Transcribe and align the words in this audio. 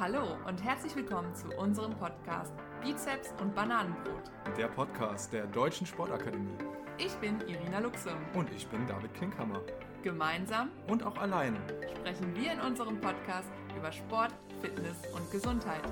Hallo 0.00 0.36
und 0.46 0.62
herzlich 0.62 0.94
willkommen 0.94 1.34
zu 1.34 1.48
unserem 1.56 1.92
Podcast 1.92 2.52
Bizeps 2.80 3.34
und 3.40 3.52
Bananenbrot. 3.52 4.30
Der 4.56 4.68
Podcast 4.68 5.32
der 5.32 5.48
Deutschen 5.48 5.88
Sportakademie. 5.88 6.56
Ich 6.98 7.12
bin 7.14 7.40
Irina 7.48 7.80
Luxem. 7.80 8.14
Und 8.32 8.48
ich 8.52 8.68
bin 8.68 8.86
David 8.86 9.12
Klinkhammer. 9.14 9.60
Gemeinsam 10.04 10.70
und 10.86 11.02
auch 11.02 11.16
alleine 11.16 11.58
sprechen 11.96 12.32
wir 12.36 12.52
in 12.52 12.60
unserem 12.60 13.00
Podcast 13.00 13.48
über 13.76 13.90
Sport, 13.90 14.32
Fitness 14.60 14.98
und 15.16 15.28
Gesundheit. 15.32 15.82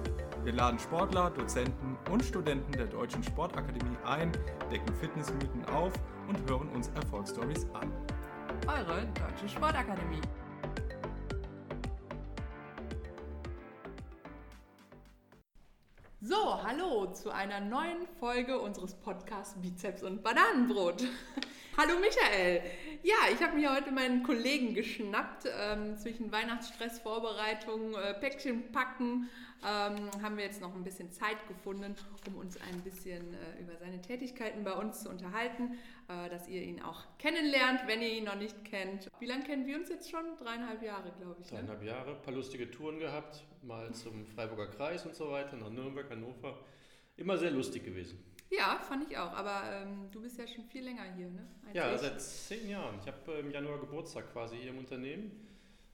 Wir 0.45 0.52
laden 0.52 0.79
Sportler, 0.79 1.30
Dozenten 1.30 1.98
und 2.09 2.25
Studenten 2.25 2.70
der 2.70 2.86
Deutschen 2.86 3.25
Sportakademie 3.25 3.96
ein, 4.04 4.30
decken 4.70 4.95
Fitnessmythen 5.00 5.64
auf 5.75 5.93
und 6.29 6.48
hören 6.48 6.68
uns 6.68 6.93
Erfolgsstories 6.95 7.66
an. 7.75 7.91
Eure 8.68 9.04
Deutsche 9.14 9.48
Sportakademie. 9.48 10.23
So, 16.29 16.61
hallo 16.61 17.07
zu 17.12 17.30
einer 17.30 17.61
neuen 17.61 18.04
Folge 18.18 18.58
unseres 18.58 18.94
Podcasts 18.94 19.54
Bizeps 19.62 20.03
und 20.03 20.25
Bananenbrot. 20.25 21.04
hallo 21.76 22.00
Michael. 22.00 22.62
Ja, 23.07 23.33
ich 23.33 23.41
habe 23.41 23.55
mir 23.55 23.73
heute 23.73 23.93
meinen 23.93 24.25
Kollegen 24.25 24.75
geschnappt. 24.75 25.45
Ähm, 25.46 25.96
zwischen 25.96 26.33
Weihnachtsstress, 26.33 26.99
Vorbereitung, 26.99 27.95
äh, 27.95 28.15
Päckchen 28.15 28.73
packen 28.73 29.29
ähm, 29.63 30.11
haben 30.21 30.37
wir 30.37 30.43
jetzt 30.43 30.61
noch 30.61 30.75
ein 30.75 30.82
bisschen 30.82 31.13
Zeit 31.13 31.37
gefunden, 31.46 31.95
um 32.27 32.34
uns 32.34 32.61
ein 32.61 32.81
bisschen 32.81 33.33
äh, 33.33 33.62
über 33.62 33.77
seine 33.77 34.03
Tätigkeiten 34.03 34.65
bei 34.65 34.73
uns 34.73 35.05
zu 35.05 35.09
unterhalten, 35.09 35.79
äh, 36.09 36.29
dass 36.31 36.48
ihr 36.48 36.62
ihn 36.62 36.83
auch 36.83 37.05
kennenlernt, 37.19 37.83
wenn 37.87 38.03
ihr 38.03 38.12
ihn 38.12 38.25
noch 38.25 38.34
nicht 38.34 38.65
kennt. 38.65 39.09
Wie 39.20 39.27
lange 39.27 39.45
kennen 39.45 39.69
wir 39.69 39.77
uns 39.77 39.89
jetzt 39.89 40.11
schon? 40.11 40.25
Dreieinhalb 40.41 40.83
Jahre, 40.83 41.12
glaube 41.20 41.37
ich. 41.41 41.53
Ne? 41.53 41.59
Dreieinhalb 41.59 41.83
ne? 41.83 41.87
Jahre, 41.87 42.11
ein 42.17 42.23
paar 42.23 42.34
lustige 42.34 42.69
Touren 42.73 42.98
gehabt, 42.98 43.45
mal 43.62 43.95
zum 43.95 44.27
Freiburger 44.27 44.67
Kreis 44.67 45.07
und 45.07 45.15
so 45.15 45.31
weiter, 45.31 45.57
nach 45.57 45.70
Nürnberg, 45.70 46.11
Hannover. 46.11 46.59
Immer 47.17 47.39
sehr 47.39 47.53
lustig 47.53 47.85
gewesen. 47.85 48.19
Ja, 48.50 48.78
fand 48.78 49.11
ich 49.11 49.16
auch. 49.19 49.33
Aber 49.33 49.62
ähm, 49.72 50.08
du 50.11 50.22
bist 50.22 50.39
ja 50.39 50.47
schon 50.47 50.64
viel 50.64 50.84
länger 50.84 51.05
hier, 51.16 51.28
ne? 51.28 51.47
Als 51.66 51.75
ja, 51.75 51.94
ich. 51.94 52.00
seit 52.00 52.20
zehn 52.20 52.69
Jahren. 52.69 52.98
Ich 53.00 53.06
habe 53.06 53.33
im 53.41 53.50
Januar 53.50 53.78
Geburtstag 53.78 54.33
quasi 54.33 54.56
hier 54.56 54.70
im 54.70 54.78
Unternehmen. 54.78 55.30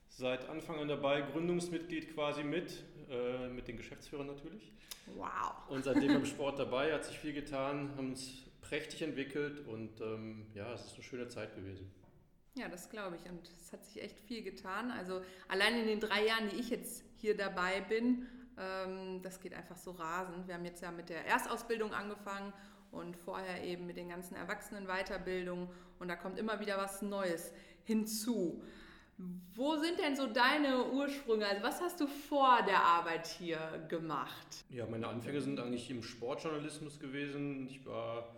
Seit 0.09 0.47
Anfang 0.47 0.77
an 0.77 0.87
dabei, 0.87 1.21
Gründungsmitglied 1.21 2.13
quasi 2.13 2.43
mit, 2.43 2.83
äh, 3.09 3.49
mit 3.49 3.67
den 3.67 3.77
Geschäftsführern 3.77 4.27
natürlich. 4.27 4.71
Wow. 5.15 5.53
Und 5.69 5.83
seitdem 5.83 6.11
im 6.11 6.25
Sport 6.25 6.59
dabei, 6.59 6.93
hat 6.93 7.03
sich 7.03 7.17
viel 7.17 7.33
getan, 7.33 7.89
haben 7.97 8.09
uns 8.09 8.43
prächtig 8.61 9.01
entwickelt 9.01 9.67
und 9.67 9.99
ähm, 10.01 10.45
ja, 10.53 10.71
es 10.73 10.85
ist 10.85 10.93
eine 10.93 11.03
schöne 11.03 11.27
Zeit 11.27 11.55
gewesen. 11.55 11.91
Ja, 12.55 12.69
das 12.69 12.89
glaube 12.89 13.15
ich. 13.15 13.29
Und 13.29 13.49
es 13.59 13.73
hat 13.73 13.83
sich 13.83 14.01
echt 14.01 14.19
viel 14.19 14.43
getan. 14.43 14.91
Also 14.91 15.21
allein 15.47 15.79
in 15.79 15.87
den 15.87 15.99
drei 15.99 16.25
Jahren, 16.25 16.49
die 16.49 16.57
ich 16.57 16.69
jetzt 16.69 17.03
hier 17.17 17.35
dabei 17.35 17.81
bin, 17.81 18.27
ähm, 18.57 19.21
das 19.21 19.39
geht 19.39 19.53
einfach 19.53 19.77
so 19.77 19.91
rasend. 19.91 20.47
Wir 20.47 20.55
haben 20.55 20.65
jetzt 20.65 20.81
ja 20.81 20.91
mit 20.91 21.09
der 21.09 21.25
Erstausbildung 21.25 21.93
angefangen 21.93 22.53
und 22.91 23.17
vorher 23.17 23.63
eben 23.63 23.85
mit 23.85 23.97
den 23.97 24.09
ganzen 24.09 24.35
Erwachsenen-Weiterbildungen 24.35 25.69
und 25.99 26.07
da 26.07 26.15
kommt 26.15 26.37
immer 26.37 26.59
wieder 26.59 26.77
was 26.77 27.01
Neues 27.01 27.51
hinzu. 27.83 28.63
Wo 29.55 29.75
sind 29.77 29.99
denn 29.99 30.15
so 30.15 30.27
deine 30.27 30.91
Ursprünge? 30.91 31.45
Also 31.45 31.63
was 31.63 31.81
hast 31.81 32.01
du 32.01 32.07
vor 32.07 32.59
der 32.67 32.83
Arbeit 32.83 33.27
hier 33.27 33.85
gemacht? 33.87 34.47
Ja, 34.69 34.85
meine 34.87 35.07
Anfänge 35.07 35.41
sind 35.41 35.59
eigentlich 35.59 35.89
im 35.91 36.01
Sportjournalismus 36.01 36.99
gewesen. 36.99 37.67
Ich 37.67 37.85
war 37.85 38.35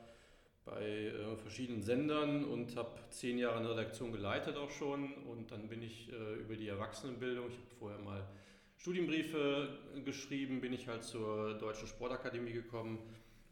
bei 0.65 0.83
äh, 0.83 1.37
verschiedenen 1.37 1.81
Sendern 1.81 2.43
und 2.43 2.75
habe 2.75 2.99
zehn 3.09 3.37
Jahre 3.37 3.59
eine 3.59 3.69
Redaktion 3.69 4.11
geleitet 4.11 4.57
auch 4.57 4.71
schon. 4.71 5.13
Und 5.23 5.51
dann 5.51 5.69
bin 5.69 5.81
ich 5.81 6.11
äh, 6.11 6.35
über 6.35 6.55
die 6.55 6.67
Erwachsenenbildung, 6.67 7.47
ich 7.47 7.55
habe 7.55 7.75
vorher 7.79 7.99
mal 7.99 8.27
Studienbriefe 8.77 9.69
geschrieben, 10.03 10.61
bin 10.61 10.73
ich 10.73 10.87
halt 10.87 11.03
zur 11.03 11.55
Deutschen 11.55 11.87
Sportakademie 11.87 12.53
gekommen. 12.53 12.99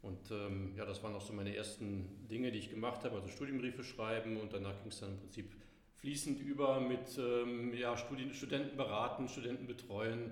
Und 0.01 0.31
ähm, 0.31 0.73
ja, 0.75 0.85
das 0.85 1.01
waren 1.01 1.15
auch 1.15 1.21
so 1.21 1.31
meine 1.31 1.55
ersten 1.55 2.27
Dinge, 2.29 2.51
die 2.51 2.59
ich 2.59 2.69
gemacht 2.69 3.03
habe, 3.05 3.15
also 3.15 3.29
Studienbriefe 3.29 3.83
schreiben 3.83 4.37
und 4.37 4.51
danach 4.51 4.77
ging 4.81 4.91
es 4.91 4.99
dann 4.99 5.11
im 5.11 5.19
Prinzip 5.19 5.55
fließend 5.95 6.41
über 6.41 6.81
mit 6.81 7.17
ähm, 7.17 7.73
ja, 7.73 7.95
Studien, 7.95 8.33
Studenten 8.33 8.75
beraten, 8.75 9.29
Studenten 9.29 9.65
betreuen, 9.65 10.31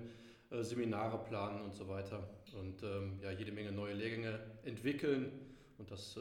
äh, 0.50 0.62
Seminare 0.62 1.24
planen 1.24 1.62
und 1.62 1.74
so 1.74 1.88
weiter. 1.88 2.28
Und 2.60 2.82
ähm, 2.82 3.18
ja, 3.22 3.30
jede 3.30 3.50
Menge 3.50 3.72
neue 3.72 3.94
Lehrgänge 3.94 4.38
entwickeln. 4.64 5.32
Und 5.78 5.90
das 5.90 6.18
äh, 6.18 6.20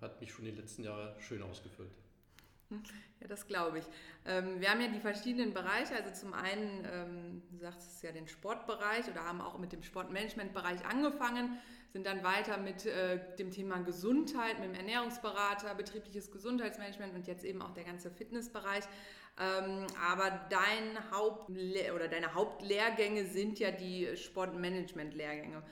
hat 0.00 0.20
mich 0.20 0.32
schon 0.32 0.44
die 0.44 0.52
letzten 0.52 0.84
Jahre 0.84 1.16
schön 1.18 1.42
ausgefüllt. 1.42 1.90
Ja, 3.20 3.28
das 3.28 3.46
glaube 3.46 3.78
ich. 3.78 3.84
Ähm, 4.26 4.60
wir 4.60 4.68
haben 4.68 4.80
ja 4.80 4.88
die 4.88 4.98
verschiedenen 4.98 5.54
Bereiche. 5.54 5.94
Also 5.94 6.10
zum 6.12 6.34
einen, 6.34 6.84
ähm, 6.92 7.42
du 7.52 7.58
sagst 7.58 7.94
es 7.94 8.02
ja 8.02 8.10
den 8.10 8.26
Sportbereich 8.26 9.08
oder 9.08 9.24
haben 9.24 9.40
auch 9.40 9.60
mit 9.60 9.70
dem 9.70 9.84
Sportmanagementbereich 9.84 10.84
angefangen, 10.84 11.56
sind 11.92 12.04
dann 12.04 12.24
weiter 12.24 12.58
mit 12.58 12.84
äh, 12.84 13.20
dem 13.36 13.52
Thema 13.52 13.78
Gesundheit, 13.78 14.58
mit 14.58 14.70
dem 14.70 14.74
Ernährungsberater, 14.74 15.72
betriebliches 15.76 16.32
Gesundheitsmanagement 16.32 17.14
und 17.14 17.28
jetzt 17.28 17.44
eben 17.44 17.62
auch 17.62 17.74
der 17.74 17.84
ganze 17.84 18.10
Fitnessbereich. 18.10 18.82
Ähm, 19.40 19.86
aber 20.10 20.40
dein 20.50 21.10
Haupt 21.10 21.48
oder 21.50 22.08
deine 22.08 22.34
Hauptlehrgänge 22.34 23.26
sind 23.26 23.58
ja 23.58 23.70
die 23.70 24.16
Sportmanagement-Lehrgänge. 24.16 25.62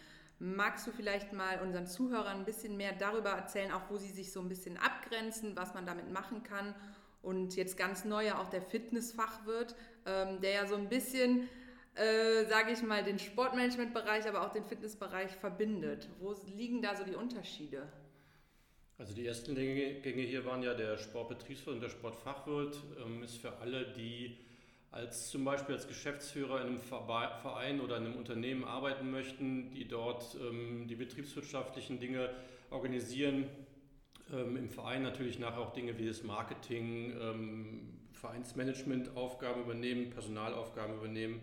Magst 0.43 0.87
du 0.87 0.91
vielleicht 0.91 1.35
mal 1.35 1.61
unseren 1.61 1.87
Zuhörern 1.87 2.39
ein 2.39 2.45
bisschen 2.47 2.79
mehr 2.79 2.95
darüber 2.95 3.29
erzählen, 3.29 3.73
auch 3.73 3.91
wo 3.91 3.99
sie 3.99 4.09
sich 4.09 4.33
so 4.33 4.41
ein 4.41 4.49
bisschen 4.49 4.79
abgrenzen, 4.79 5.55
was 5.55 5.75
man 5.75 5.85
damit 5.85 6.11
machen 6.11 6.43
kann? 6.43 6.75
Und 7.21 7.57
jetzt 7.57 7.77
ganz 7.77 8.07
neu 8.07 8.25
ja 8.25 8.41
auch 8.41 8.49
der 8.49 8.63
Fitnessfachwirt, 8.63 9.77
ähm, 10.07 10.41
der 10.41 10.53
ja 10.53 10.67
so 10.67 10.77
ein 10.77 10.89
bisschen, 10.89 11.47
äh, 11.95 12.47
sage 12.47 12.73
ich 12.73 12.83
mal, 12.83 13.05
den 13.05 13.19
Sportmanagementbereich, 13.19 14.27
aber 14.27 14.47
auch 14.47 14.53
den 14.55 14.65
Fitnessbereich 14.65 15.33
verbindet. 15.33 16.09
Wo 16.21 16.35
liegen 16.47 16.81
da 16.81 16.97
so 16.97 17.05
die 17.05 17.17
Unterschiede? 17.17 17.87
Also 18.97 19.13
die 19.13 19.27
ersten 19.27 19.55
Gänge 19.55 20.23
hier 20.23 20.47
waren 20.47 20.63
ja 20.63 20.73
der 20.73 20.97
Sportbetriebswirt 20.97 21.75
und 21.75 21.83
der 21.83 21.91
Sportfachwirt. 21.91 22.79
Ähm, 23.05 23.23
ist 23.23 23.37
für 23.37 23.59
alle, 23.59 23.93
die 23.93 24.39
als 24.93 25.31
zum 25.31 25.45
Beispiel 25.45 25.75
als 25.75 25.87
Geschäftsführer 25.87 26.61
in 26.63 26.67
einem 26.67 26.81
Verein 26.81 27.81
oder 27.81 27.97
in 27.97 28.07
einem 28.07 28.17
Unternehmen 28.17 28.65
arbeiten 28.65 29.11
möchten, 29.11 29.71
die 29.71 29.87
dort 29.87 30.37
ähm, 30.41 30.87
die 30.89 30.97
betriebswirtschaftlichen 30.97 32.01
Dinge 32.01 32.31
organisieren. 32.71 33.47
Ähm, 34.33 34.57
Im 34.57 34.69
Verein 34.69 35.03
natürlich 35.03 35.39
nachher 35.39 35.61
auch 35.61 35.73
Dinge 35.73 35.97
wie 35.99 36.07
das 36.07 36.25
Marketing, 36.25 37.13
ähm, 37.21 38.01
Vereinsmanagement-Aufgaben 38.13 39.63
übernehmen, 39.63 40.11
Personalaufgaben 40.11 40.97
übernehmen. 40.97 41.41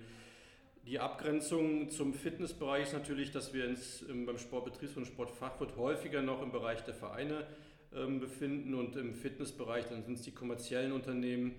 Die 0.85 0.99
Abgrenzung 0.99 1.89
zum 1.89 2.13
Fitnessbereich 2.13 2.83
ist 2.83 2.93
natürlich, 2.93 3.31
dass 3.31 3.53
wir 3.53 3.67
uns 3.67 4.03
ähm, 4.09 4.25
beim 4.25 4.37
Sportbetriebs- 4.37 4.97
und 4.97 5.05
Sportfachwirt 5.05 5.77
häufiger 5.77 6.21
noch 6.21 6.41
im 6.41 6.51
Bereich 6.51 6.81
der 6.83 6.93
Vereine 6.93 7.45
ähm, 7.93 8.19
befinden 8.19 8.73
und 8.73 8.97
im 8.97 9.13
Fitnessbereich 9.13 9.85
dann 9.85 10.03
sind 10.03 10.15
es 10.15 10.23
die 10.23 10.31
kommerziellen 10.31 10.91
Unternehmen 10.91 11.55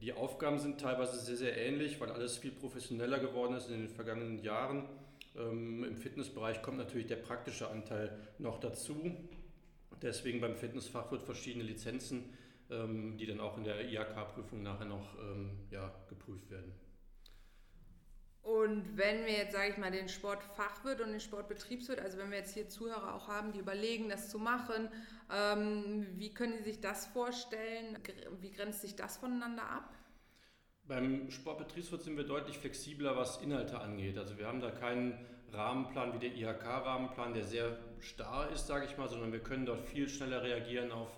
die 0.00 0.12
Aufgaben 0.12 0.58
sind 0.58 0.80
teilweise 0.80 1.18
sehr, 1.18 1.36
sehr 1.36 1.56
ähnlich, 1.56 2.00
weil 2.00 2.10
alles 2.10 2.36
viel 2.38 2.50
professioneller 2.50 3.18
geworden 3.18 3.56
ist 3.56 3.68
in 3.68 3.80
den 3.80 3.88
vergangenen 3.88 4.42
Jahren. 4.42 4.84
Ähm, 5.36 5.84
Im 5.84 5.96
Fitnessbereich 5.96 6.62
kommt 6.62 6.78
natürlich 6.78 7.06
der 7.06 7.16
praktische 7.16 7.68
Anteil 7.68 8.16
noch 8.38 8.58
dazu. 8.58 9.16
Deswegen 10.02 10.40
beim 10.40 10.56
Fitnessfachwirt 10.56 11.22
verschiedene 11.22 11.64
Lizenzen, 11.64 12.24
ähm, 12.70 13.16
die 13.16 13.26
dann 13.26 13.40
auch 13.40 13.56
in 13.56 13.64
der 13.64 13.88
IHK-Prüfung 13.90 14.62
nachher 14.62 14.86
noch 14.86 15.14
ähm, 15.18 15.50
ja, 15.70 15.92
geprüft 16.08 16.50
werden. 16.50 16.72
Und 18.46 18.96
wenn 18.96 19.26
wir 19.26 19.32
jetzt, 19.32 19.54
sage 19.54 19.72
ich 19.72 19.76
mal, 19.76 19.90
den 19.90 20.08
Sportfachwirt 20.08 21.00
und 21.00 21.10
den 21.10 21.18
Sportbetriebswirt, 21.18 21.98
also 21.98 22.16
wenn 22.18 22.30
wir 22.30 22.38
jetzt 22.38 22.54
hier 22.54 22.68
Zuhörer 22.68 23.16
auch 23.16 23.26
haben, 23.26 23.50
die 23.50 23.58
überlegen, 23.58 24.08
das 24.08 24.30
zu 24.30 24.38
machen, 24.38 24.88
ähm, 25.34 26.06
wie 26.14 26.32
können 26.32 26.56
Sie 26.58 26.62
sich 26.70 26.80
das 26.80 27.06
vorstellen? 27.06 27.98
Wie 28.40 28.52
grenzt 28.52 28.82
sich 28.82 28.94
das 28.94 29.16
voneinander 29.16 29.64
ab? 29.68 29.92
Beim 30.84 31.28
Sportbetriebswirt 31.28 32.02
sind 32.02 32.16
wir 32.16 32.22
deutlich 32.22 32.58
flexibler, 32.58 33.16
was 33.16 33.42
Inhalte 33.42 33.80
angeht. 33.80 34.16
Also 34.16 34.38
wir 34.38 34.46
haben 34.46 34.60
da 34.60 34.70
keinen 34.70 35.18
Rahmenplan 35.52 36.14
wie 36.14 36.18
der 36.20 36.36
IHK-Rahmenplan, 36.36 37.34
der 37.34 37.42
sehr 37.42 37.76
starr 37.98 38.52
ist, 38.52 38.68
sage 38.68 38.84
ich 38.84 38.96
mal, 38.96 39.08
sondern 39.08 39.32
wir 39.32 39.40
können 39.40 39.66
dort 39.66 39.82
viel 39.82 40.08
schneller 40.08 40.44
reagieren 40.44 40.92
auf 40.92 41.08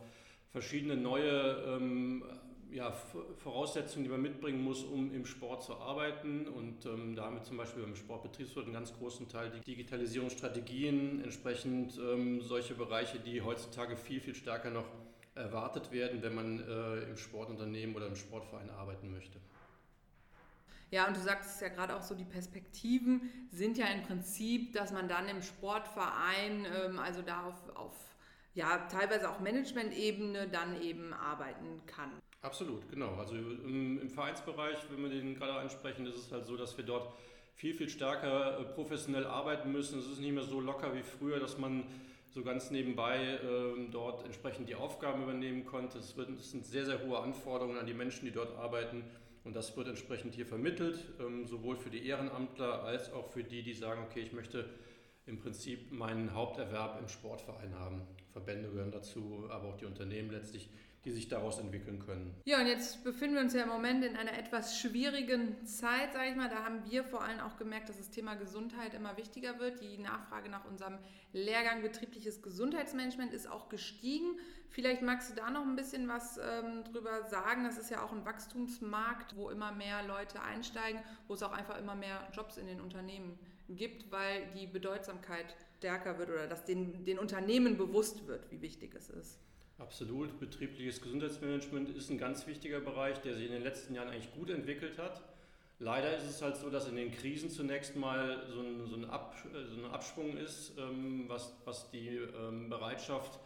verschiedene 0.50 0.96
neue 0.96 1.62
ähm, 1.66 2.24
ja, 2.72 2.92
Voraussetzungen, 3.36 4.04
die 4.04 4.10
man 4.10 4.22
mitbringen 4.22 4.62
muss, 4.62 4.84
um 4.84 5.12
im 5.12 5.24
Sport 5.24 5.64
zu 5.64 5.76
arbeiten. 5.76 6.46
Und 6.46 6.86
ähm, 6.86 7.16
da 7.16 7.24
haben 7.24 7.36
wir 7.36 7.42
zum 7.42 7.56
Beispiel 7.56 7.82
beim 7.82 7.96
Sportbetriebswirt 7.96 8.66
einen 8.66 8.74
ganz 8.74 8.92
großen 8.92 9.28
Teil 9.28 9.50
die 9.50 9.60
Digitalisierungsstrategien, 9.60 11.22
entsprechend 11.22 11.98
ähm, 11.98 12.40
solche 12.42 12.74
Bereiche, 12.74 13.18
die 13.18 13.42
heutzutage 13.42 13.96
viel, 13.96 14.20
viel 14.20 14.34
stärker 14.34 14.70
noch 14.70 14.86
erwartet 15.34 15.92
werden, 15.92 16.22
wenn 16.22 16.34
man 16.34 16.60
äh, 16.60 17.02
im 17.04 17.16
Sportunternehmen 17.16 17.94
oder 17.94 18.06
im 18.06 18.16
Sportverein 18.16 18.70
arbeiten 18.70 19.10
möchte. 19.10 19.38
Ja, 20.90 21.06
und 21.06 21.16
du 21.16 21.20
sagst 21.20 21.56
es 21.56 21.60
ja 21.60 21.68
gerade 21.68 21.94
auch 21.94 22.02
so, 22.02 22.14
die 22.14 22.24
Perspektiven 22.24 23.30
sind 23.50 23.76
ja 23.76 23.86
im 23.86 24.02
Prinzip, 24.02 24.72
dass 24.72 24.90
man 24.90 25.06
dann 25.06 25.28
im 25.28 25.42
Sportverein, 25.42 26.66
ähm, 26.66 26.98
also 26.98 27.22
da 27.22 27.46
auf, 27.46 27.76
auf 27.76 28.07
ja, 28.58 28.88
teilweise 28.90 29.30
auch 29.30 29.38
Management-Ebene 29.38 30.48
dann 30.48 30.82
eben 30.82 31.14
arbeiten 31.14 31.80
kann. 31.86 32.10
Absolut, 32.42 32.88
genau. 32.90 33.14
Also 33.14 33.36
im, 33.36 34.00
im, 34.02 34.10
Vereinsbereich, 34.10 34.78
wenn 34.90 35.02
wir 35.02 35.10
den 35.10 35.36
gerade 35.36 35.52
ansprechen, 35.54 36.06
ist 36.06 36.16
es 36.16 36.32
halt 36.32 36.44
so, 36.46 36.56
dass 36.56 36.76
wir 36.76 36.84
dort 36.84 37.12
viel, 37.54 37.72
viel 37.72 37.88
stärker 37.88 38.58
äh, 38.58 38.64
professionell 38.64 39.26
arbeiten 39.26 39.70
müssen. 39.70 40.00
Es 40.00 40.06
ist 40.06 40.18
nicht 40.18 40.32
mehr 40.32 40.42
so 40.42 40.60
locker 40.60 40.92
wie 40.94 41.02
früher, 41.02 41.38
dass 41.38 41.56
man 41.56 41.84
so 42.30 42.42
ganz 42.42 42.70
nebenbei 42.72 43.38
ähm, 43.42 43.90
dort 43.92 44.24
entsprechend 44.24 44.68
die 44.68 44.74
Aufgaben 44.74 45.22
übernehmen 45.22 45.64
konnte. 45.64 45.98
Es, 45.98 46.16
wird, 46.16 46.30
es, 46.30 46.50
sind 46.50 46.66
sehr, 46.66 46.84
sehr 46.84 47.00
hohe 47.06 47.18
Anforderungen 47.20 47.78
an 47.78 47.86
die 47.86 47.94
Menschen, 47.94 48.24
die 48.24 48.32
dort 48.32 48.56
arbeiten. 48.58 49.04
Und 49.44 49.54
das 49.54 49.76
wird 49.76 49.86
entsprechend 49.86 50.34
hier 50.34 50.46
vermittelt, 50.46 50.98
ähm, 51.20 51.46
sowohl 51.46 51.76
für 51.76 51.90
die 51.90 52.06
Ehrenamtler 52.06 52.82
als 52.82 53.12
auch 53.12 53.30
für 53.30 53.44
die, 53.44 53.62
die 53.62 53.74
sagen, 53.74 54.02
okay, 54.08 54.20
ich 54.20 54.32
möchte 54.32 54.68
im 55.28 55.38
Prinzip 55.38 55.92
meinen 55.92 56.34
Haupterwerb 56.34 56.98
im 57.00 57.08
Sportverein 57.08 57.74
haben. 57.78 58.02
Verbände 58.32 58.68
gehören 58.68 58.90
dazu, 58.90 59.46
aber 59.50 59.68
auch 59.68 59.76
die 59.76 59.84
Unternehmen 59.84 60.30
letztlich, 60.30 60.70
die 61.04 61.10
sich 61.12 61.28
daraus 61.28 61.58
entwickeln 61.58 62.00
können. 62.04 62.34
Ja, 62.44 62.60
und 62.60 62.66
jetzt 62.66 63.04
befinden 63.04 63.36
wir 63.36 63.42
uns 63.42 63.54
ja 63.54 63.62
im 63.62 63.68
Moment 63.68 64.04
in 64.04 64.16
einer 64.16 64.36
etwas 64.36 64.78
schwierigen 64.78 65.64
Zeit, 65.64 66.12
sage 66.12 66.30
ich 66.30 66.36
mal. 66.36 66.48
Da 66.48 66.64
haben 66.64 66.82
wir 66.90 67.04
vor 67.04 67.22
allem 67.22 67.40
auch 67.40 67.56
gemerkt, 67.56 67.88
dass 67.88 67.98
das 67.98 68.10
Thema 68.10 68.34
Gesundheit 68.34 68.94
immer 68.94 69.16
wichtiger 69.16 69.58
wird. 69.58 69.80
Die 69.80 69.98
Nachfrage 69.98 70.48
nach 70.48 70.64
unserem 70.64 70.98
Lehrgang 71.32 71.82
betriebliches 71.82 72.42
Gesundheitsmanagement 72.42 73.32
ist 73.32 73.48
auch 73.48 73.68
gestiegen. 73.68 74.38
Vielleicht 74.70 75.02
magst 75.02 75.30
du 75.30 75.34
da 75.34 75.50
noch 75.50 75.62
ein 75.62 75.76
bisschen 75.76 76.08
was 76.08 76.38
ähm, 76.38 76.84
drüber 76.84 77.22
sagen. 77.28 77.64
Das 77.64 77.78
ist 77.78 77.90
ja 77.90 78.02
auch 78.02 78.12
ein 78.12 78.24
Wachstumsmarkt, 78.24 79.36
wo 79.36 79.50
immer 79.50 79.72
mehr 79.72 80.02
Leute 80.02 80.42
einsteigen, 80.42 81.00
wo 81.26 81.34
es 81.34 81.42
auch 81.42 81.52
einfach 81.52 81.78
immer 81.78 81.94
mehr 81.94 82.28
Jobs 82.32 82.56
in 82.58 82.66
den 82.66 82.80
Unternehmen 82.80 83.38
gibt, 83.38 83.57
weil 84.10 84.46
die 84.54 84.66
Bedeutsamkeit 84.66 85.46
stärker 85.78 86.18
wird 86.18 86.30
oder 86.30 86.46
dass 86.46 86.64
den, 86.64 87.04
den 87.04 87.18
Unternehmen 87.18 87.76
bewusst 87.76 88.26
wird, 88.26 88.50
wie 88.50 88.60
wichtig 88.60 88.94
es 88.94 89.10
ist. 89.10 89.38
Absolut. 89.78 90.40
Betriebliches 90.40 91.00
Gesundheitsmanagement 91.00 91.90
ist 91.90 92.10
ein 92.10 92.18
ganz 92.18 92.46
wichtiger 92.46 92.80
Bereich, 92.80 93.18
der 93.18 93.34
sich 93.34 93.46
in 93.46 93.52
den 93.52 93.62
letzten 93.62 93.94
Jahren 93.94 94.08
eigentlich 94.08 94.32
gut 94.34 94.50
entwickelt 94.50 94.98
hat. 94.98 95.22
Leider 95.78 96.16
ist 96.16 96.24
es 96.24 96.42
halt 96.42 96.56
so, 96.56 96.70
dass 96.70 96.88
in 96.88 96.96
den 96.96 97.12
Krisen 97.12 97.50
zunächst 97.50 97.94
mal 97.94 98.42
so 98.52 98.60
ein, 98.60 98.86
so 98.88 98.96
ein, 98.96 99.04
Ab, 99.04 99.36
so 99.52 99.76
ein 99.76 99.90
Abschwung 99.92 100.36
ist, 100.36 100.76
ähm, 100.76 101.26
was, 101.28 101.54
was 101.64 101.88
die 101.92 102.08
ähm, 102.08 102.68
Bereitschaft 102.68 103.38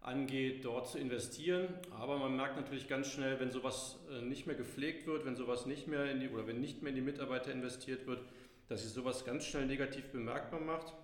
angeht, 0.00 0.64
dort 0.64 0.88
zu 0.88 0.98
investieren. 0.98 1.68
Aber 1.96 2.18
man 2.18 2.36
merkt 2.36 2.56
natürlich 2.56 2.88
ganz 2.88 3.08
schnell, 3.08 3.38
wenn 3.38 3.52
sowas 3.52 4.00
äh, 4.10 4.22
nicht 4.22 4.48
mehr 4.48 4.56
gepflegt 4.56 5.06
wird, 5.06 5.24
wenn 5.24 5.36
sowas 5.36 5.66
nicht 5.66 5.86
mehr 5.86 6.10
in 6.10 6.18
die 6.18 6.28
oder 6.28 6.48
wenn 6.48 6.60
nicht 6.60 6.82
mehr 6.82 6.90
in 6.90 6.96
die 6.96 7.02
Mitarbeiter 7.02 7.52
investiert 7.52 8.08
wird, 8.08 8.20
dass 8.68 8.82
sich 8.82 8.92
sowas 8.92 9.24
ganz 9.24 9.44
schnell 9.44 9.66
negativ 9.66 10.06
bemerkbar 10.10 10.60
macht. 10.60 10.94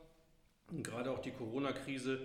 Und 0.70 0.82
gerade 0.82 1.10
auch 1.10 1.18
die 1.18 1.30
Corona-Krise 1.30 2.20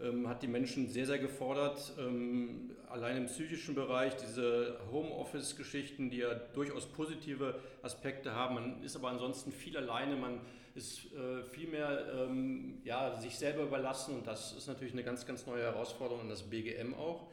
ähm, 0.00 0.28
hat 0.28 0.42
die 0.42 0.48
Menschen 0.48 0.88
sehr, 0.88 1.06
sehr 1.06 1.18
gefordert. 1.18 1.92
Ähm, 1.98 2.70
allein 2.88 3.16
im 3.16 3.26
psychischen 3.26 3.74
Bereich, 3.74 4.16
diese 4.16 4.78
Homeoffice-Geschichten, 4.90 6.10
die 6.10 6.18
ja 6.18 6.34
durchaus 6.34 6.86
positive 6.86 7.60
Aspekte 7.82 8.34
haben. 8.34 8.54
Man 8.54 8.82
ist 8.82 8.96
aber 8.96 9.08
ansonsten 9.08 9.52
viel 9.52 9.76
alleine, 9.76 10.16
man 10.16 10.40
ist 10.74 11.12
äh, 11.12 11.44
viel 11.44 11.68
mehr 11.68 12.06
ähm, 12.12 12.80
ja, 12.84 13.16
sich 13.20 13.36
selber 13.36 13.62
überlassen 13.62 14.16
und 14.16 14.26
das 14.26 14.52
ist 14.56 14.66
natürlich 14.66 14.92
eine 14.92 15.04
ganz, 15.04 15.24
ganz 15.24 15.46
neue 15.46 15.62
Herausforderung 15.62 16.22
an 16.22 16.28
das 16.28 16.42
BGM 16.42 16.94
auch. 16.94 17.28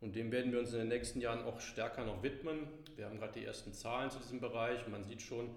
Und 0.00 0.14
dem 0.14 0.30
werden 0.30 0.52
wir 0.52 0.60
uns 0.60 0.72
in 0.72 0.80
den 0.80 0.88
nächsten 0.88 1.20
Jahren 1.20 1.44
auch 1.44 1.60
stärker 1.60 2.04
noch 2.04 2.22
widmen. 2.22 2.68
Wir 2.94 3.06
haben 3.06 3.18
gerade 3.18 3.32
die 3.40 3.44
ersten 3.44 3.72
Zahlen 3.72 4.10
zu 4.10 4.18
diesem 4.18 4.40
Bereich 4.40 4.86
man 4.86 5.02
sieht 5.02 5.22
schon, 5.22 5.48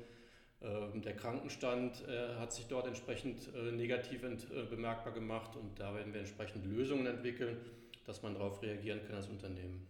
der 0.60 1.16
Krankenstand 1.16 2.04
äh, 2.08 2.36
hat 2.40 2.52
sich 2.52 2.68
dort 2.68 2.88
entsprechend 2.88 3.54
äh, 3.54 3.72
negativ 3.72 4.24
äh, 4.24 4.64
bemerkbar 4.64 5.14
gemacht 5.14 5.56
und 5.56 5.80
da 5.80 5.94
werden 5.94 6.14
wir 6.14 6.20
entsprechend 6.20 6.66
Lösungen 6.66 7.06
entwickeln, 7.06 7.58
dass 8.06 8.24
man 8.24 8.34
darauf 8.34 8.62
reagieren 8.64 9.02
kann 9.06 9.18
als 9.18 9.28
Unternehmen. 9.28 9.88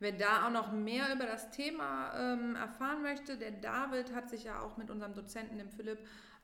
Wer 0.00 0.12
da 0.12 0.46
auch 0.46 0.50
noch 0.50 0.72
mehr 0.72 1.14
über 1.14 1.24
das 1.24 1.50
Thema 1.50 2.12
ähm, 2.18 2.56
erfahren 2.56 3.02
möchte, 3.02 3.36
der 3.36 3.52
David 3.52 4.14
hat 4.14 4.28
sich 4.28 4.44
ja 4.44 4.60
auch 4.60 4.76
mit 4.76 4.90
unserem 4.90 5.14
Dozenten, 5.14 5.58
dem 5.58 5.70
Philipp, 5.70 5.98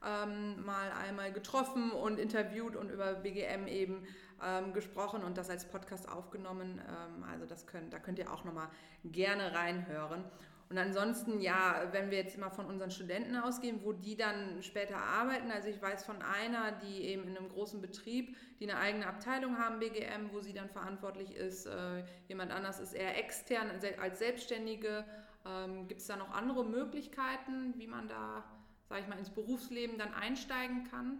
ähm, 0.04 0.64
mal 0.64 0.90
einmal 0.92 1.32
getroffen 1.32 1.90
und 1.92 2.18
interviewt 2.18 2.76
und 2.76 2.90
über 2.90 3.14
BGM 3.14 3.66
eben 3.66 4.06
ähm, 4.42 4.72
gesprochen 4.72 5.22
und 5.22 5.36
das 5.36 5.50
als 5.50 5.66
Podcast 5.66 6.08
aufgenommen. 6.08 6.80
Ähm, 6.80 7.24
also 7.24 7.44
das 7.44 7.66
könnt, 7.66 7.92
da 7.92 7.98
könnt 7.98 8.18
ihr 8.18 8.32
auch 8.32 8.44
nochmal 8.44 8.68
gerne 9.04 9.52
reinhören. 9.54 10.24
Und 10.70 10.78
ansonsten, 10.78 11.40
ja, 11.40 11.88
wenn 11.90 12.12
wir 12.12 12.18
jetzt 12.18 12.38
mal 12.38 12.48
von 12.48 12.66
unseren 12.66 12.92
Studenten 12.92 13.34
ausgehen, 13.34 13.80
wo 13.82 13.92
die 13.92 14.16
dann 14.16 14.62
später 14.62 14.96
arbeiten, 14.96 15.50
also 15.50 15.68
ich 15.68 15.82
weiß 15.82 16.04
von 16.04 16.22
einer, 16.22 16.70
die 16.70 17.06
eben 17.06 17.24
in 17.26 17.36
einem 17.36 17.48
großen 17.48 17.80
Betrieb, 17.80 18.36
die 18.60 18.70
eine 18.70 18.80
eigene 18.80 19.08
Abteilung 19.08 19.58
haben, 19.58 19.80
BGM, 19.80 20.32
wo 20.32 20.40
sie 20.40 20.52
dann 20.52 20.68
verantwortlich 20.70 21.34
ist, 21.34 21.66
äh, 21.66 22.04
jemand 22.28 22.52
anders 22.52 22.78
ist 22.78 22.92
eher 22.92 23.18
extern 23.18 23.68
als 24.00 24.20
Selbstständige. 24.20 25.04
Ähm, 25.44 25.88
Gibt 25.88 26.02
es 26.02 26.06
da 26.06 26.14
noch 26.14 26.32
andere 26.32 26.64
Möglichkeiten, 26.64 27.74
wie 27.76 27.88
man 27.88 28.06
da, 28.06 28.44
sage 28.88 29.00
ich 29.00 29.08
mal, 29.08 29.18
ins 29.18 29.30
Berufsleben 29.30 29.98
dann 29.98 30.14
einsteigen 30.14 30.84
kann? 30.84 31.18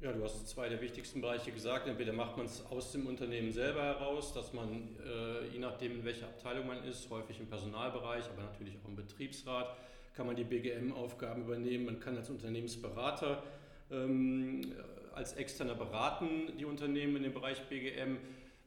Ja, 0.00 0.12
du 0.12 0.22
hast 0.22 0.46
zwei 0.46 0.68
der 0.68 0.80
wichtigsten 0.80 1.20
Bereiche 1.20 1.50
gesagt. 1.50 1.88
Entweder 1.88 2.12
macht 2.12 2.36
man 2.36 2.46
es 2.46 2.64
aus 2.66 2.92
dem 2.92 3.08
Unternehmen 3.08 3.50
selber 3.50 3.82
heraus, 3.82 4.32
dass 4.32 4.52
man, 4.52 4.96
äh, 5.04 5.48
je 5.48 5.58
nachdem, 5.58 5.96
in 5.96 6.04
welcher 6.04 6.26
Abteilung 6.26 6.68
man 6.68 6.84
ist, 6.84 7.10
häufig 7.10 7.40
im 7.40 7.48
Personalbereich, 7.48 8.22
aber 8.26 8.42
natürlich 8.42 8.76
auch 8.76 8.88
im 8.88 8.94
Betriebsrat, 8.94 9.76
kann 10.14 10.28
man 10.28 10.36
die 10.36 10.44
BGM-Aufgaben 10.44 11.42
übernehmen. 11.42 11.86
Man 11.86 11.98
kann 11.98 12.16
als 12.16 12.30
Unternehmensberater 12.30 13.42
ähm, 13.90 14.72
als 15.16 15.32
externer 15.32 15.74
beraten 15.74 16.56
die 16.56 16.64
Unternehmen 16.64 17.16
in 17.16 17.24
dem 17.24 17.34
Bereich 17.34 17.60
BGM. 17.62 18.18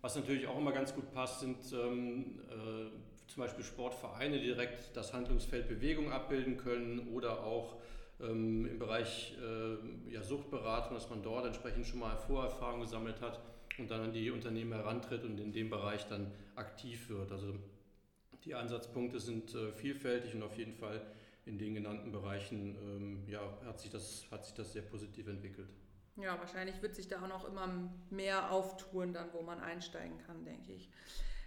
Was 0.02 0.18
natürlich 0.18 0.48
auch 0.48 0.58
immer 0.58 0.74
ganz 0.74 0.94
gut 0.94 1.14
passt, 1.14 1.40
sind 1.40 1.60
ähm, 1.72 2.42
äh, 2.50 3.30
zum 3.32 3.44
Beispiel 3.44 3.64
Sportvereine, 3.64 4.38
die 4.38 4.48
direkt 4.48 4.98
das 4.98 5.14
Handlungsfeld 5.14 5.70
Bewegung 5.70 6.12
abbilden 6.12 6.58
können 6.58 7.08
oder 7.14 7.46
auch 7.46 7.78
ähm, 8.24 8.66
im 8.66 8.80
Bereich 8.80 9.36
äh, 9.42 10.12
ja, 10.12 10.24
Suchtberatung, 10.24 10.96
dass 10.96 11.10
man 11.10 11.22
dort 11.24 11.46
entsprechend 11.46 11.86
schon 11.86 12.00
mal 12.00 12.18
Vorerfahrung 12.18 12.82
gesammelt 12.82 13.22
hat 13.22 13.40
und 13.78 13.90
dann 13.90 14.02
an 14.02 14.14
die 14.14 14.32
Unternehmen 14.32 14.74
herantritt 14.74 15.24
und 15.24 15.40
in 15.40 15.52
dem 15.52 15.70
Bereich 15.70 16.08
dann 16.08 16.32
aktiv 16.56 17.10
wird. 17.10 17.32
Also 17.32 17.56
die 18.44 18.56
Ansatzpunkte 18.56 19.20
sind 19.20 19.54
äh, 19.54 19.72
vielfältig 19.72 20.36
und 20.36 20.44
auf 20.44 20.58
jeden 20.58 20.74
Fall 20.74 21.02
in 21.46 21.58
den 21.58 21.74
genannten 21.74 22.12
Bereichen 22.12 22.76
ähm, 22.76 23.24
ja, 23.28 23.42
hat, 23.66 23.80
sich 23.80 23.92
das, 23.92 24.26
hat 24.32 24.46
sich 24.46 24.54
das 24.54 24.74
sehr 24.74 24.84
positiv 24.84 25.28
entwickelt. 25.28 25.70
Ja, 26.18 26.38
wahrscheinlich 26.40 26.82
wird 26.82 26.96
sich 26.96 27.08
da 27.08 27.24
auch 27.24 27.28
noch 27.28 27.48
immer 27.48 27.90
mehr 28.10 28.52
auftun, 28.52 29.14
dann 29.14 29.34
wo 29.34 29.42
man 29.42 29.60
einsteigen 29.60 30.18
kann, 30.20 30.44
denke 30.44 30.74
ich. 30.74 30.90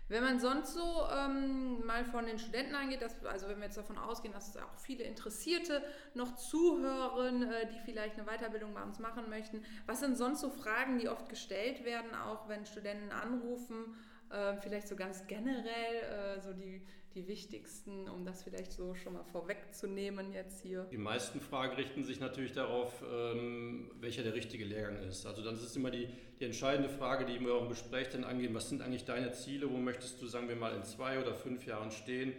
Wenn 0.08 0.22
man 0.22 0.38
sonst 0.38 0.74
so 0.74 1.08
ähm, 1.10 1.84
mal 1.86 2.04
von 2.04 2.26
den 2.26 2.38
Studenten 2.38 2.74
angeht, 2.74 3.00
dass, 3.00 3.24
also 3.24 3.48
wenn 3.48 3.56
wir 3.56 3.64
jetzt 3.64 3.78
davon 3.78 3.96
ausgehen, 3.96 4.34
dass 4.34 4.48
es 4.48 4.56
auch 4.56 4.78
viele 4.78 5.04
Interessierte 5.04 5.82
noch 6.14 6.36
zuhören, 6.36 7.42
äh, 7.42 7.66
die 7.68 7.78
vielleicht 7.84 8.18
eine 8.18 8.26
Weiterbildung 8.26 8.74
bei 8.74 8.82
uns 8.82 8.98
machen 8.98 9.30
möchten, 9.30 9.62
was 9.86 10.00
sind 10.00 10.16
sonst 10.16 10.40
so 10.40 10.50
Fragen, 10.50 10.98
die 10.98 11.08
oft 11.08 11.28
gestellt 11.28 11.84
werden, 11.84 12.14
auch 12.14 12.48
wenn 12.48 12.66
Studenten 12.66 13.12
anrufen, 13.12 13.94
äh, 14.30 14.56
vielleicht 14.56 14.88
so 14.88 14.96
ganz 14.96 15.26
generell, 15.26 16.36
äh, 16.36 16.40
so 16.40 16.52
die 16.52 16.82
die 17.14 17.28
wichtigsten, 17.28 18.08
um 18.08 18.24
das 18.24 18.42
vielleicht 18.42 18.72
so 18.72 18.94
schon 18.94 19.12
mal 19.12 19.22
vorwegzunehmen 19.22 20.32
jetzt 20.32 20.60
hier? 20.62 20.84
Die 20.90 20.98
meisten 20.98 21.40
Fragen 21.40 21.74
richten 21.76 22.02
sich 22.02 22.20
natürlich 22.20 22.52
darauf, 22.52 23.02
ähm, 23.02 23.90
welcher 24.00 24.22
der 24.22 24.34
richtige 24.34 24.64
Lehrgang 24.64 24.96
ist. 25.02 25.24
Also 25.24 25.42
dann 25.42 25.54
ist 25.54 25.62
es 25.62 25.76
immer 25.76 25.90
die, 25.90 26.08
die 26.40 26.44
entscheidende 26.44 26.88
Frage, 26.88 27.24
die 27.24 27.40
wir 27.40 27.54
auch 27.54 27.62
im 27.62 27.68
Gespräch 27.68 28.08
dann 28.10 28.24
angehen, 28.24 28.54
was 28.54 28.68
sind 28.68 28.82
eigentlich 28.82 29.04
deine 29.04 29.32
Ziele, 29.32 29.70
wo 29.70 29.76
möchtest 29.76 30.20
du, 30.20 30.26
sagen 30.26 30.48
wir 30.48 30.56
mal, 30.56 30.74
in 30.74 30.82
zwei 30.82 31.20
oder 31.20 31.34
fünf 31.34 31.66
Jahren 31.66 31.90
stehen? 31.90 32.32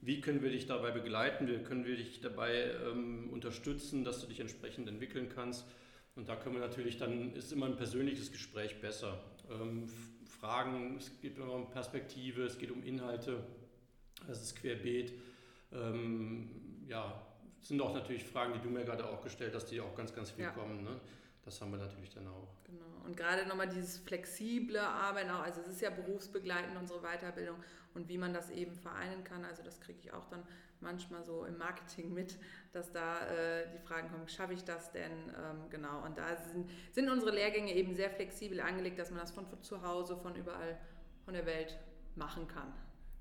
Wie 0.00 0.20
können 0.20 0.42
wir 0.42 0.50
dich 0.50 0.66
dabei 0.66 0.90
begleiten? 0.90 1.46
Wie 1.46 1.58
können 1.62 1.84
wir 1.84 1.96
dich 1.96 2.20
dabei 2.20 2.70
ähm, 2.90 3.30
unterstützen, 3.30 4.04
dass 4.04 4.20
du 4.20 4.26
dich 4.26 4.40
entsprechend 4.40 4.88
entwickeln 4.88 5.28
kannst? 5.28 5.64
Und 6.16 6.28
da 6.28 6.36
können 6.36 6.56
wir 6.56 6.60
natürlich 6.60 6.98
dann, 6.98 7.34
ist 7.34 7.52
immer 7.52 7.66
ein 7.66 7.76
persönliches 7.76 8.32
Gespräch 8.32 8.80
besser. 8.80 9.18
Ähm, 9.50 9.88
Fragen, 10.40 10.96
es 10.98 11.20
geht 11.20 11.36
immer 11.36 11.52
um 11.52 11.70
Perspektive, 11.70 12.42
es 12.44 12.58
geht 12.58 12.70
um 12.70 12.82
Inhalte. 12.82 13.44
Das 14.26 14.42
ist 14.42 14.56
querbeet. 14.56 15.12
Ähm, 15.72 16.50
ja, 16.88 17.22
sind 17.60 17.80
auch 17.80 17.94
natürlich 17.94 18.24
Fragen, 18.24 18.54
die 18.54 18.60
du 18.60 18.68
mir 18.68 18.84
gerade 18.84 19.08
auch 19.08 19.22
gestellt 19.22 19.54
hast, 19.54 19.66
die 19.66 19.80
auch 19.80 19.94
ganz, 19.94 20.14
ganz 20.14 20.30
viel 20.30 20.44
ja. 20.44 20.50
kommen. 20.50 20.82
Ne? 20.82 21.00
Das 21.44 21.60
haben 21.60 21.72
wir 21.72 21.78
natürlich 21.78 22.10
dann 22.10 22.28
auch. 22.28 22.48
Genau. 22.64 23.04
Und 23.04 23.16
gerade 23.16 23.46
nochmal 23.46 23.68
dieses 23.68 23.98
flexible 23.98 24.78
Arbeiten, 24.78 25.30
auch, 25.30 25.42
also 25.42 25.60
es 25.60 25.68
ist 25.68 25.80
ja 25.80 25.90
berufsbegleitend 25.90 26.76
unsere 26.78 27.00
Weiterbildung 27.00 27.56
und 27.94 28.08
wie 28.08 28.18
man 28.18 28.32
das 28.32 28.50
eben 28.50 28.74
vereinen 28.76 29.24
kann. 29.24 29.44
Also 29.44 29.62
das 29.62 29.80
kriege 29.80 29.98
ich 29.98 30.12
auch 30.12 30.24
dann 30.26 30.44
manchmal 30.80 31.24
so 31.24 31.44
im 31.44 31.58
Marketing 31.58 32.12
mit, 32.12 32.38
dass 32.72 32.92
da 32.92 33.26
äh, 33.28 33.68
die 33.72 33.78
Fragen 33.78 34.10
kommen, 34.10 34.28
schaffe 34.28 34.52
ich 34.52 34.64
das 34.64 34.92
denn? 34.92 35.12
Ähm, 35.30 35.70
genau. 35.70 36.04
Und 36.04 36.18
da 36.18 36.36
sind, 36.36 36.70
sind 36.92 37.08
unsere 37.08 37.32
Lehrgänge 37.32 37.74
eben 37.74 37.94
sehr 37.94 38.10
flexibel 38.10 38.60
angelegt, 38.60 38.98
dass 38.98 39.10
man 39.10 39.20
das 39.20 39.32
von 39.32 39.46
zu 39.62 39.82
Hause, 39.82 40.16
von 40.16 40.34
überall 40.36 40.78
von 41.24 41.34
der 41.34 41.46
Welt 41.46 41.78
machen 42.14 42.46
kann. 42.46 42.72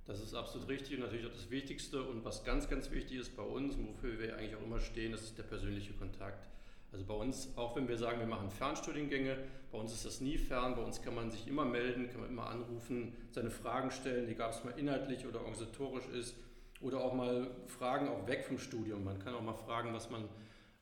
Das 0.05 0.19
ist 0.19 0.33
absolut 0.33 0.67
richtig 0.67 0.95
und 0.95 1.01
natürlich 1.01 1.25
auch 1.27 1.31
das 1.31 1.49
Wichtigste. 1.49 2.03
Und 2.03 2.25
was 2.25 2.43
ganz, 2.43 2.67
ganz 2.67 2.91
wichtig 2.91 3.17
ist 3.17 3.35
bei 3.35 3.43
uns, 3.43 3.77
wofür 3.77 4.19
wir 4.19 4.37
eigentlich 4.37 4.55
auch 4.55 4.63
immer 4.63 4.79
stehen, 4.79 5.11
das 5.11 5.21
ist 5.21 5.37
der 5.37 5.43
persönliche 5.43 5.93
Kontakt. 5.93 6.47
Also 6.91 7.05
bei 7.05 7.13
uns, 7.13 7.55
auch 7.55 7.75
wenn 7.75 7.87
wir 7.87 7.97
sagen, 7.97 8.19
wir 8.19 8.27
machen 8.27 8.49
Fernstudiengänge, 8.49 9.37
bei 9.71 9.77
uns 9.77 9.93
ist 9.93 10.05
das 10.05 10.19
nie 10.19 10.37
fern, 10.37 10.75
bei 10.75 10.81
uns 10.81 11.01
kann 11.01 11.15
man 11.15 11.31
sich 11.31 11.47
immer 11.47 11.63
melden, 11.63 12.09
kann 12.09 12.21
man 12.21 12.29
immer 12.29 12.49
anrufen, 12.49 13.15
seine 13.31 13.49
Fragen 13.49 13.91
stellen, 13.91 14.27
egal 14.27 14.49
ob 14.49 14.55
es 14.55 14.63
mal 14.65 14.77
inhaltlich 14.77 15.25
oder 15.25 15.39
organisatorisch 15.39 16.07
ist, 16.09 16.35
oder 16.81 16.99
auch 16.99 17.13
mal 17.13 17.51
Fragen 17.67 18.09
auch 18.09 18.27
weg 18.27 18.43
vom 18.43 18.57
Studium. 18.57 19.03
Man 19.03 19.19
kann 19.19 19.35
auch 19.35 19.41
mal 19.41 19.53
fragen, 19.53 19.93
was 19.93 20.09
man 20.09 20.27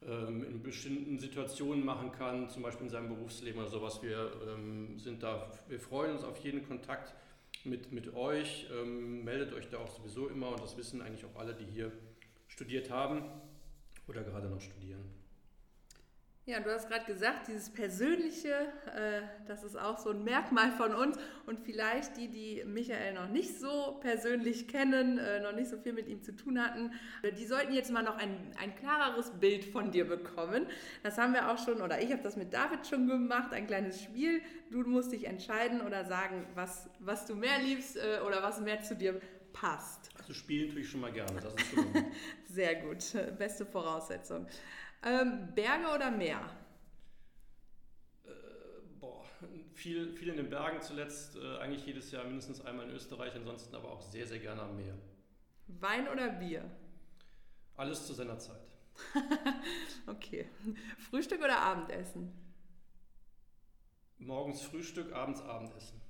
ähm, 0.02 0.44
in 0.44 0.64
bestimmten 0.64 1.20
Situationen 1.20 1.84
machen 1.84 2.12
kann, 2.12 2.50
zum 2.50 2.64
Beispiel 2.64 2.86
in 2.86 2.92
seinem 2.92 3.10
Berufsleben 3.10 3.60
oder 3.60 3.70
sowas. 3.70 4.02
Wir 4.02 4.32
ähm, 4.48 4.98
sind 4.98 5.22
da, 5.22 5.52
wir 5.68 5.80
freuen 5.80 6.14
uns 6.14 6.24
auf 6.24 6.38
jeden 6.38 6.66
Kontakt 6.66 7.14
mit, 7.66 7.92
mit 7.92 8.16
euch. 8.16 8.68
Ähm, 8.72 9.24
meldet 9.26 9.54
euch 9.54 9.70
da 9.70 9.78
auch 9.78 9.90
sowieso 9.90 10.30
immer 10.30 10.50
und 10.50 10.62
das 10.62 10.78
wissen 10.78 11.02
eigentlich 11.02 11.26
auch 11.26 11.38
alle, 11.38 11.54
die 11.54 11.66
hier 11.66 11.92
studiert 12.48 12.90
haben 12.90 13.24
oder 14.08 14.24
gerade 14.24 14.50
noch 14.50 14.62
studieren. 14.62 15.19
Ja, 16.50 16.60
du 16.60 16.74
hast 16.74 16.90
gerade 16.90 17.06
gesagt, 17.06 17.48
dieses 17.48 17.70
Persönliche, 17.70 18.50
äh, 18.96 19.22
das 19.46 19.64
ist 19.64 19.78
auch 19.78 20.00
so 20.00 20.10
ein 20.10 20.24
Merkmal 20.24 20.72
von 20.72 20.96
uns. 20.96 21.16
Und 21.46 21.60
vielleicht 21.60 22.18
die, 22.18 22.28
die 22.28 22.64
Michael 22.66 23.14
noch 23.14 23.30
nicht 23.30 23.60
so 23.60 24.00
persönlich 24.02 24.68
kennen, 24.68 25.20
äh, 25.20 25.42
noch 25.42 25.52
nicht 25.52 25.70
so 25.70 25.78
viel 25.78 25.94
mit 25.94 26.08
ihm 26.08 26.24
zu 26.24 26.36
tun 26.36 26.60
hatten, 26.60 26.92
äh, 27.22 27.32
die 27.32 27.46
sollten 27.46 27.72
jetzt 27.72 27.92
mal 27.92 28.02
noch 28.02 28.18
ein, 28.18 28.36
ein 28.60 28.76
klareres 28.76 29.30
Bild 29.40 29.64
von 29.64 29.92
dir 29.92 30.08
bekommen. 30.08 30.66
Das 31.04 31.20
haben 31.20 31.34
wir 31.34 31.52
auch 31.52 31.64
schon, 31.64 31.84
oder 31.84 32.02
ich 32.02 32.12
habe 32.12 32.24
das 32.24 32.36
mit 32.36 32.52
David 32.52 32.88
schon 32.88 33.06
gemacht, 33.06 33.54
ein 33.54 33.68
kleines 33.68 34.02
Spiel. 34.02 34.42
Du 34.72 34.80
musst 34.80 35.12
dich 35.12 35.26
entscheiden 35.26 35.82
oder 35.82 36.06
sagen, 36.06 36.48
was, 36.56 36.90
was 36.98 37.28
du 37.28 37.36
mehr 37.36 37.60
liebst 37.60 37.96
äh, 37.96 38.22
oder 38.26 38.42
was 38.42 38.60
mehr 38.60 38.82
zu 38.82 38.96
dir 38.96 39.22
passt. 39.54 40.10
Also 40.18 40.34
spielen 40.34 40.72
tue 40.72 40.82
ich 40.82 40.90
schon 40.90 41.02
mal 41.02 41.12
gerne, 41.12 41.40
das 41.42 41.54
ist 41.54 41.76
schon 41.76 41.94
gut. 41.94 42.06
Sehr 42.46 42.74
gut, 42.76 43.38
beste 43.38 43.68
Voraussetzung. 43.68 44.48
Ähm, 45.04 45.54
Berge 45.56 45.88
oder 45.96 46.12
Meer? 46.12 46.42
Äh, 48.26 48.30
boah, 49.00 49.24
viel, 49.74 50.12
viel 50.14 50.30
in 50.30 50.38
den 50.38 50.50
Bergen 50.50 50.82
zuletzt, 50.82 51.38
äh, 51.38 51.58
eigentlich 51.60 51.86
jedes 51.86 52.12
Jahr 52.12 52.26
mindestens 52.26 52.66
einmal 52.66 52.90
in 52.90 52.96
Österreich, 52.96 53.34
ansonsten 53.36 53.76
aber 53.76 53.92
auch 53.92 54.02
sehr, 54.02 54.28
sehr 54.28 54.40
gerne 54.40 54.62
am 54.62 54.76
Meer. 54.76 54.96
Wein 55.68 56.08
oder 56.10 56.30
Bier? 56.30 56.70
Alles 57.78 58.06
zu 58.06 58.14
seiner 58.14 58.38
Zeit. 58.40 58.60
okay. 60.08 60.50
Frühstück 61.10 61.40
oder 61.40 61.60
Abendessen? 61.62 62.34
Morgens 64.18 64.62
Frühstück, 64.64 65.14
abends 65.14 65.42
Abendessen. 65.42 66.02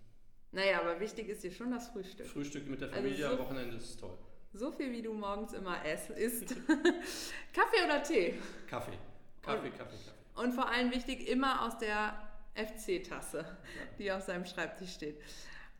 Naja, 0.51 0.81
aber 0.81 0.99
wichtig 0.99 1.29
ist 1.29 1.43
dir 1.43 1.51
schon 1.51 1.69
das 1.69 1.89
Frühstück. 1.89 2.25
Frühstück 2.25 2.67
mit 2.67 2.81
der 2.81 2.89
Familie 2.89 3.23
also 3.25 3.37
so, 3.37 3.43
am 3.43 3.47
Wochenende 3.47 3.75
ist 3.75 3.99
toll. 3.99 4.17
So 4.53 4.71
viel 4.71 4.91
wie 4.91 5.01
du 5.01 5.13
morgens 5.13 5.53
immer 5.53 5.83
isst. 5.85 6.49
Kaffee 7.53 7.83
oder 7.85 8.01
Tee? 8.01 8.39
Kaffee. 8.67 8.97
Kaffee, 9.41 9.67
und, 9.67 9.77
Kaffee, 9.77 9.95
Kaffee. 9.95 10.41
Und 10.41 10.53
vor 10.53 10.67
allem 10.69 10.91
wichtig, 10.91 11.27
immer 11.27 11.65
aus 11.65 11.77
der 11.77 12.13
FC-Tasse, 12.55 13.39
ja. 13.39 13.95
die 13.97 14.11
auf 14.11 14.23
seinem 14.23 14.45
Schreibtisch 14.45 14.93
steht. 14.93 15.21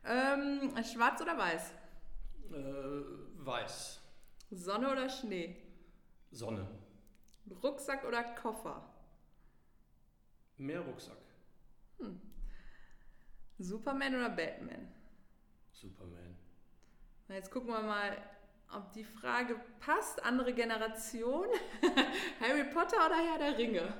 Ähm, 0.04 0.72
schwarz 0.84 1.20
oder 1.20 1.36
weiß? 1.36 1.72
Äh, 2.52 3.44
weiß. 3.44 4.00
Sonne 4.50 4.90
oder 4.90 5.08
Schnee? 5.08 5.56
Sonne. 6.30 6.66
Rucksack 7.62 8.04
oder 8.04 8.22
Koffer? 8.22 8.88
Mehr 10.56 10.80
Rucksack. 10.80 11.18
Hm. 11.98 12.20
Superman 13.58 14.14
oder 14.14 14.30
Batman? 14.30 14.92
Superman. 15.72 16.36
Jetzt 17.28 17.50
gucken 17.50 17.68
wir 17.68 17.82
mal, 17.82 18.16
ob 18.74 18.92
die 18.92 19.04
Frage 19.04 19.60
passt. 19.80 20.24
Andere 20.24 20.52
Generation. 20.52 21.46
Harry 22.40 22.64
Potter 22.64 22.96
oder 23.06 23.16
Herr 23.16 23.38
der 23.38 23.58
Ringe? 23.58 23.92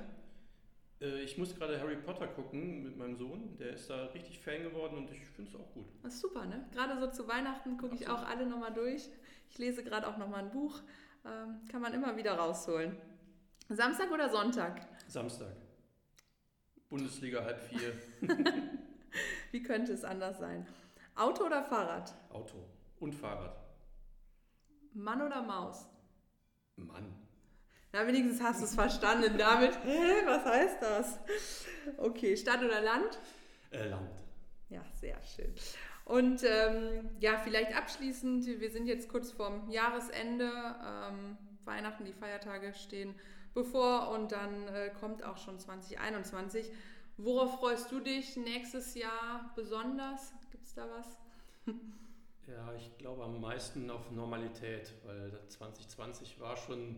Äh, 1.01 1.21
ich 1.21 1.37
muss 1.37 1.55
gerade 1.55 1.79
Harry 1.79 1.97
Potter 1.97 2.27
gucken 2.27 2.83
mit 2.83 2.97
meinem 2.97 3.15
Sohn. 3.15 3.57
Der 3.57 3.73
ist 3.73 3.89
da 3.89 4.05
richtig 4.07 4.39
Fan 4.39 4.63
geworden 4.63 4.97
und 4.97 5.11
ich 5.11 5.25
finde 5.25 5.49
es 5.51 5.55
auch 5.55 5.73
gut. 5.73 5.87
Das 6.03 6.15
ist 6.15 6.21
super, 6.21 6.45
ne? 6.45 6.65
Gerade 6.71 6.99
so 6.99 7.07
zu 7.07 7.27
Weihnachten 7.27 7.77
gucke 7.77 7.95
ich 7.95 8.07
auch 8.07 8.27
alle 8.27 8.45
nochmal 8.45 8.73
durch. 8.73 9.09
Ich 9.49 9.57
lese 9.57 9.83
gerade 9.83 10.07
auch 10.07 10.17
nochmal 10.17 10.43
ein 10.43 10.51
Buch. 10.51 10.79
Ähm, 11.25 11.61
kann 11.69 11.81
man 11.81 11.93
immer 11.93 12.15
wieder 12.17 12.33
rausholen. 12.33 12.95
Samstag 13.69 14.11
oder 14.11 14.29
Sonntag? 14.29 14.87
Samstag. 15.07 15.55
Bundesliga 16.89 17.43
halb 17.43 17.61
vier. 17.61 17.93
Wie 19.51 19.63
könnte 19.63 19.93
es 19.93 20.03
anders 20.03 20.39
sein? 20.39 20.67
Auto 21.15 21.45
oder 21.45 21.63
Fahrrad? 21.63 22.13
Auto 22.29 22.65
und 22.99 23.13
Fahrrad. 23.13 23.60
Mann 24.93 25.21
oder 25.21 25.41
Maus? 25.41 25.87
Mann. 26.75 27.15
Na, 27.93 28.07
wenigstens 28.07 28.41
hast 28.41 28.61
du 28.61 28.65
es 28.65 28.75
verstanden 28.75 29.37
damit. 29.37 29.77
Hä, 29.83 30.25
was 30.25 30.45
heißt 30.45 30.81
das? 30.81 31.19
Okay, 31.97 32.37
Stadt 32.37 32.63
oder 32.63 32.81
Land? 32.81 33.19
Äh, 33.71 33.89
Land. 33.89 34.11
Ja, 34.69 34.83
sehr 34.93 35.21
schön. 35.23 35.53
Und 36.05 36.43
ähm, 36.43 37.09
ja, 37.19 37.37
vielleicht 37.37 37.75
abschließend, 37.75 38.45
wir 38.45 38.71
sind 38.71 38.87
jetzt 38.87 39.09
kurz 39.09 39.31
vorm 39.31 39.69
Jahresende. 39.69 40.49
Ähm, 40.85 41.37
Weihnachten, 41.65 42.05
die 42.05 42.13
Feiertage 42.13 42.73
stehen 42.73 43.13
bevor 43.53 44.09
und 44.09 44.31
dann 44.31 44.67
äh, 44.69 44.91
kommt 44.99 45.23
auch 45.23 45.37
schon 45.37 45.59
2021. 45.59 46.71
Worauf 47.17 47.59
freust 47.59 47.91
du 47.91 47.99
dich 47.99 48.37
nächstes 48.37 48.95
Jahr 48.95 49.51
besonders? 49.55 50.33
Gibt 50.51 50.65
es 50.65 50.73
da 50.73 50.87
was? 50.89 51.17
Ja, 52.51 52.73
ich 52.73 52.97
glaube 52.97 53.23
am 53.23 53.39
meisten 53.39 53.89
auf 53.89 54.11
Normalität, 54.11 54.91
weil 55.05 55.31
2020 55.47 56.39
war 56.39 56.57
schon 56.57 56.97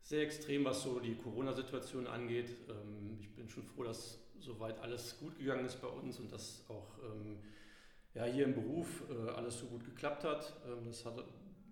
sehr 0.00 0.22
extrem, 0.22 0.64
was 0.64 0.82
so 0.82 0.98
die 0.98 1.14
Corona-Situation 1.14 2.06
angeht. 2.06 2.56
Ähm, 2.70 3.18
ich 3.20 3.34
bin 3.34 3.50
schon 3.50 3.64
froh, 3.64 3.84
dass 3.84 4.18
soweit 4.40 4.80
alles 4.80 5.18
gut 5.18 5.36
gegangen 5.36 5.66
ist 5.66 5.80
bei 5.82 5.88
uns 5.88 6.18
und 6.18 6.32
dass 6.32 6.64
auch 6.68 6.98
ähm, 7.04 7.38
ja, 8.14 8.24
hier 8.24 8.44
im 8.44 8.54
Beruf 8.54 9.04
äh, 9.10 9.30
alles 9.30 9.58
so 9.58 9.66
gut 9.66 9.84
geklappt 9.84 10.24
hat. 10.24 10.56
Ähm, 10.66 10.86
das, 10.86 11.04
hat 11.04 11.22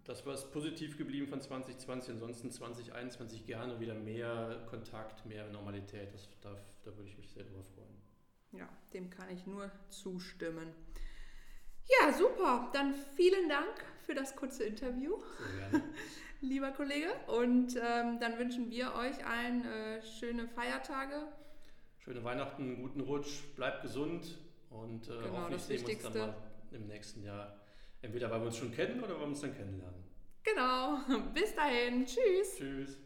das 0.04 0.26
war 0.26 0.34
es 0.34 0.44
positiv 0.50 0.98
geblieben 0.98 1.26
von 1.26 1.40
2020. 1.40 2.14
Ansonsten 2.14 2.50
2021 2.50 3.46
gerne 3.46 3.80
wieder 3.80 3.94
mehr 3.94 4.66
Kontakt, 4.68 5.24
mehr 5.24 5.48
Normalität. 5.50 6.12
Das, 6.12 6.28
da, 6.42 6.54
da 6.84 6.94
würde 6.94 7.08
ich 7.08 7.16
mich 7.16 7.30
sehr 7.30 7.44
drüber 7.44 7.64
freuen. 7.64 7.96
Ja, 8.52 8.68
dem 8.92 9.08
kann 9.08 9.30
ich 9.30 9.46
nur 9.46 9.70
zustimmen. 9.88 10.74
Ja, 12.00 12.12
super. 12.12 12.70
Dann 12.72 12.94
vielen 13.14 13.48
Dank 13.48 13.84
für 14.04 14.14
das 14.14 14.36
kurze 14.36 14.64
Interview, 14.64 15.16
lieber 16.40 16.70
Kollege. 16.72 17.08
Und 17.26 17.76
ähm, 17.76 18.18
dann 18.20 18.38
wünschen 18.38 18.70
wir 18.70 18.94
euch 18.94 19.24
allen 19.26 19.64
äh, 19.64 20.02
schöne 20.02 20.48
Feiertage. 20.48 21.28
Schöne 21.98 22.22
Weihnachten, 22.22 22.80
guten 22.82 23.00
Rutsch, 23.00 23.42
bleibt 23.56 23.82
gesund 23.82 24.38
und 24.70 25.08
äh, 25.08 25.22
genau, 25.22 25.38
hoffentlich 25.38 25.62
sehen 25.62 25.86
wir 25.86 25.94
uns 25.94 26.02
dann 26.02 26.18
mal 26.18 26.36
im 26.70 26.86
nächsten 26.86 27.22
Jahr. 27.24 27.60
Entweder 28.02 28.30
weil 28.30 28.40
wir 28.40 28.46
uns 28.46 28.58
schon 28.58 28.72
kennen 28.72 29.02
oder 29.02 29.14
weil 29.14 29.22
wir 29.22 29.26
uns 29.26 29.40
dann 29.40 29.56
kennenlernen. 29.56 30.04
Genau. 30.44 30.98
Bis 31.34 31.54
dahin. 31.54 32.06
Tschüss. 32.06 32.56
Tschüss. 32.56 32.98